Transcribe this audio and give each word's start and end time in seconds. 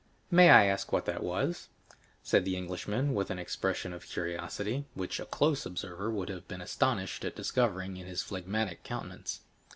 "May 0.31 0.49
I 0.49 0.65
ask 0.65 0.91
what 0.91 1.05
that 1.05 1.21
was?" 1.21 1.69
said 2.23 2.43
the 2.43 2.55
Englishman 2.57 3.13
with 3.13 3.29
an 3.29 3.37
expression 3.37 3.93
of 3.93 4.07
curiosity, 4.07 4.87
which 4.95 5.19
a 5.19 5.27
close 5.27 5.63
observer 5.63 6.09
would 6.09 6.29
have 6.29 6.47
been 6.47 6.57
astonished 6.59 7.23
at 7.23 7.35
discovering 7.35 7.97
in 7.97 8.07
his 8.07 8.23
phlegmatic 8.23 8.81
countenance. 8.83 9.41